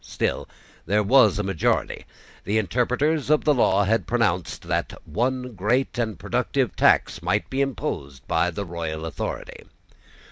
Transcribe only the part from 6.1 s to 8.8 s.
productive tax might be imposed by the